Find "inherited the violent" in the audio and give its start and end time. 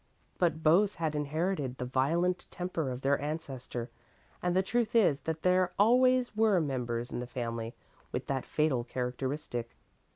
1.13-2.47